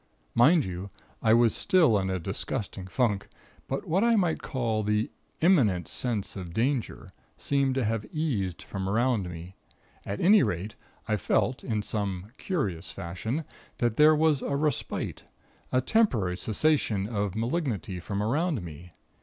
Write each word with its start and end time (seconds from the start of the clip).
Mind 0.33 0.65
you, 0.65 0.89
I 1.21 1.35
was 1.35 1.53
still 1.55 1.95
in 1.99 2.09
a 2.09 2.17
disgusting 2.17 2.87
funk; 2.87 3.27
but 3.67 3.87
what 3.87 4.03
I 4.03 4.15
might 4.15 4.41
call 4.41 4.81
the 4.81 5.11
'imminent 5.41 5.87
sense 5.87 6.35
of 6.35 6.55
danger' 6.55 7.11
seemed 7.37 7.75
to 7.75 7.83
have 7.85 8.05
eased 8.11 8.63
from 8.63 8.89
around 8.89 9.29
me; 9.29 9.57
at 10.03 10.19
any 10.19 10.41
rate, 10.41 10.73
I 11.07 11.17
felt, 11.17 11.63
in 11.63 11.83
some 11.83 12.31
curious 12.39 12.89
fashion, 12.91 13.43
that 13.77 13.97
there 13.97 14.15
was 14.15 14.41
a 14.41 14.55
respite 14.55 15.25
a 15.71 15.81
temporary 15.81 16.35
cessation 16.37 17.05
of 17.07 17.35
malignity 17.35 17.99
from 17.99 18.23
about 18.23 18.55
me. 18.63 18.93